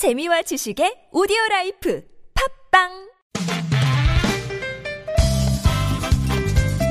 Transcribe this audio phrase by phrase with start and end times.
[0.00, 2.02] 재미와 지식의 오디오 life
[2.72, 2.88] 팟빵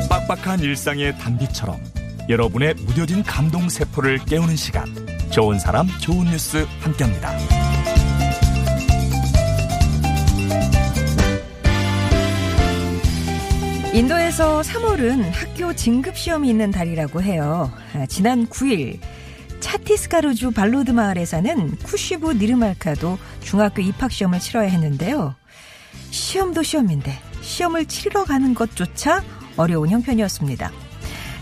[0.08, 1.82] 빡빡한 일상의 단비처럼
[2.30, 4.86] 여러분의 무뎌진 감동 세포를 깨우는 시간
[5.32, 7.36] 좋은 사람 좋은 뉴스 함께합니다.
[13.92, 17.72] 인도에서 3월은 학교 진급 시험이 있는 달이라고 해요.
[17.96, 19.00] 아, 지난 9일
[19.60, 25.36] 차티스카루주 발로드 마을에 사는 쿠시부 니르말카도 중학교 입학 시험을 치러야 했는데요.
[26.12, 29.24] 시험도 시험인데 시험을 치러 가는 것조차
[29.58, 30.72] 어려운 형편이었습니다.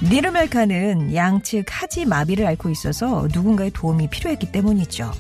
[0.04, 5.12] 니르말카는 양측 하지 마비를 앓고 있어서 누군가의 도움이 필요했기 때문이죠.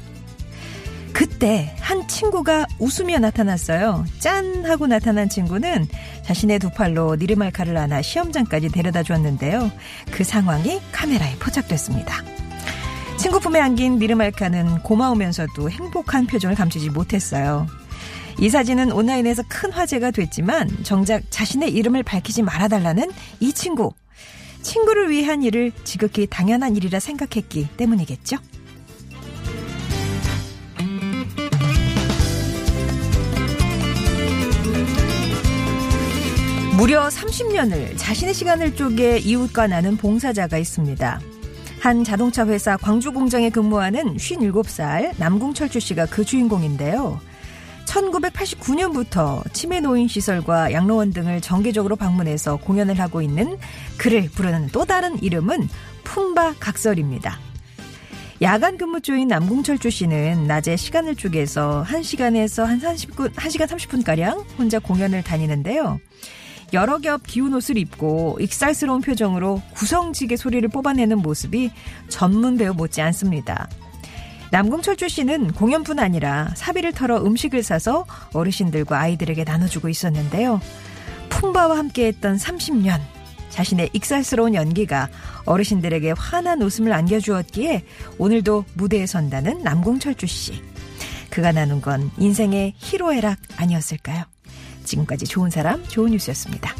[1.13, 4.05] 그때 한 친구가 웃으며 나타났어요.
[4.19, 4.65] 짠!
[4.65, 5.87] 하고 나타난 친구는
[6.23, 9.71] 자신의 두 팔로 니르말카를 안아 시험장까지 데려다 줬는데요.
[10.11, 12.23] 그 상황이 카메라에 포착됐습니다.
[13.17, 17.67] 친구 품에 안긴 니르말카는 고마우면서도 행복한 표정을 감추지 못했어요.
[18.39, 23.91] 이 사진은 온라인에서 큰 화제가 됐지만 정작 자신의 이름을 밝히지 말아달라는 이 친구.
[24.61, 28.37] 친구를 위한 일을 지극히 당연한 일이라 생각했기 때문이겠죠?
[36.77, 41.36] 무려 30년을 자신의 시간을 쪼개 이웃과 나눈 봉사자가 있습니다.
[41.79, 47.19] 한 자동차 회사 광주 공장에 근무하는 57살 남궁철주 씨가 그 주인공인데요.
[47.85, 53.57] 1989년부터 치매 노인 시설과 양로원 등을 정기적으로 방문해서 공연을 하고 있는
[53.97, 55.69] 그를 부르는 또 다른 이름은
[56.03, 57.39] 품바 각설입니다.
[58.41, 65.23] 야간 근무 중인 남궁철주 씨는 낮에 시간을 쪼개서 1시간에서 한 30분, 1시간 30분가량 혼자 공연을
[65.23, 65.99] 다니는데요.
[66.73, 71.71] 여러 겹 기운 옷을 입고 익살스러운 표정으로 구성지게 소리를 뽑아내는 모습이
[72.09, 73.69] 전문 배우 못지 않습니다.
[74.51, 80.61] 남궁철주 씨는 공연뿐 아니라 사비를 털어 음식을 사서 어르신들과 아이들에게 나눠주고 있었는데요.
[81.29, 82.99] 품바와 함께했던 30년
[83.49, 85.09] 자신의 익살스러운 연기가
[85.45, 87.83] 어르신들에게 환한 웃음을 안겨주었기에
[88.17, 90.61] 오늘도 무대에 선다는 남궁철주 씨.
[91.29, 94.23] 그가 나눈 건 인생의 희로애락 아니었을까요?
[94.87, 96.73] 지금까지 좋은 사람, 좋은 뉴스였습니다.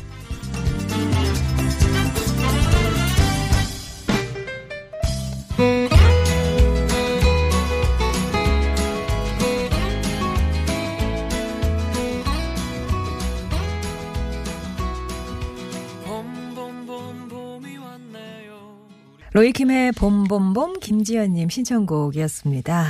[19.34, 22.86] 로이킴의 봄봄봄 김지연님 신청곡이었습니다.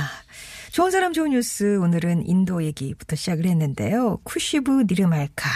[0.78, 4.18] 좋은 사람 좋은 뉴스 오늘은 인도 얘기부터 시작을 했는데요.
[4.22, 5.50] 쿠시브 니르말카.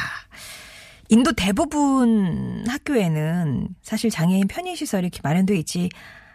[1.11, 5.91] 인도 대부분 학교에는 사실 장애인 편의시설이 이렇게 마련되어 있지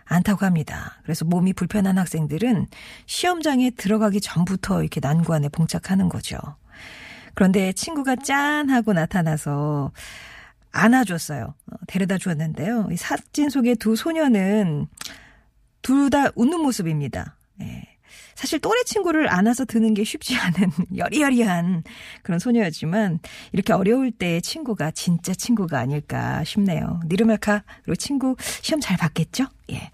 [0.06, 1.02] 않다고 합니다.
[1.04, 2.68] 그래서 몸이 불편한 학생들은
[3.08, 6.38] 시험장에 들어가기 전부터 이렇게 난관에 봉착하는 거죠.
[7.34, 9.92] 그런데 친구가 짠 하고 나타나서
[10.72, 11.44] 안아줬어요.
[11.44, 12.88] 어, 데려다 주었는데요.
[12.90, 14.88] 이 사진 속의 두 소녀는
[15.82, 17.36] 둘 다 웃는 모습입니다.
[17.60, 17.97] 예.
[18.38, 21.82] 사실 또래 친구를 안아서 드는 게 쉽지 않은 여리여리한
[22.22, 23.20] 그런 소녀였지만
[23.52, 27.00] 이렇게 어려울 때 친구가 진짜 친구가 아닐까 싶네요.
[27.08, 29.46] 니르말카 그리고 친구 시험 잘 봤겠죠?
[29.72, 29.90] 예.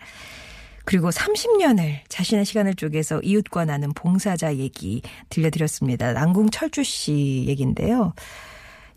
[0.84, 6.12] 그리고 30년을 자신의 시간을 쪼개서 이웃과 나는 봉사자 얘기 들려드렸습니다.
[6.12, 8.14] 남궁 철주 씨 얘기인데요.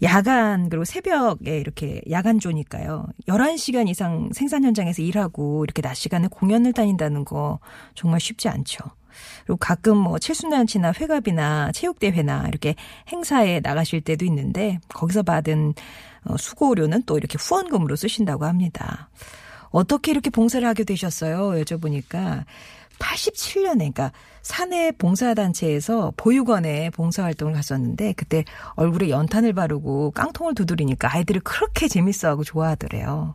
[0.03, 3.07] 야간 그리고 새벽에 이렇게 야간조니까요.
[3.29, 7.61] 11시간 이상 생산 현장에서 일하고 이렇게 낮 시간에 공연을 다닌다는 거
[7.95, 8.81] 정말 쉽지 않죠.
[9.45, 12.75] 그리고 가끔 뭐 칠순잔치나 회갑이나 체육대회나 이렇게
[13.09, 15.75] 행사에 나가실 때도 있는데 거기서 받은
[16.25, 19.09] 어, 수고료는 또 이렇게 후원금으로 쓰신다고 합니다.
[19.71, 21.63] 어떻게 이렇게 봉사를 하게 되셨어요?
[21.63, 22.45] 여쭤보니까
[22.99, 24.13] 87년에 그러니까
[24.43, 28.45] 사내 봉사단체에서 보육원에 봉사활동을 갔었는데 그때
[28.75, 33.35] 얼굴에 연탄을 바르고 깡통을 두드리니까 아이들이 그렇게 재밌어하고 좋아하더래요.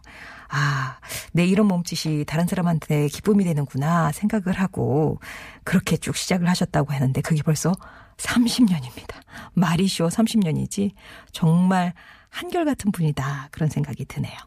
[0.51, 0.97] 아,
[1.31, 5.19] 내 이런 몸짓이 다른 사람한테 기쁨이 되는구나 생각을 하고
[5.63, 7.73] 그렇게 쭉 시작을 하셨다고 하는데 그게 벌써
[8.17, 9.15] 30년입니다.
[9.53, 10.91] 말이 쉬워 30년이지
[11.31, 11.93] 정말
[12.29, 14.37] 한결같은 분이다 그런 생각이 드네요.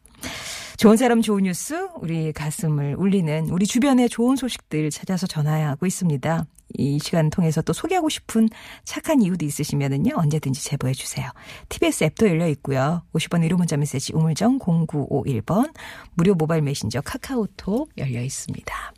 [0.77, 6.47] 좋은 사람 좋은 뉴스 우리 가슴을 울리는 우리 주변의 좋은 소식들 찾아서 전화하고 있습니다.
[6.77, 8.49] 이 시간 통해서 또 소개하고 싶은
[8.85, 11.31] 착한 이유도 있으시면은요 언제든지 제보해 주세요.
[11.69, 13.03] TBS 앱도 열려 있고요.
[13.13, 15.73] 50번 1호 문자 메시지 우물정 0951번
[16.15, 18.95] 무료 모바일 메신저 카카오톡 열려 있습니다.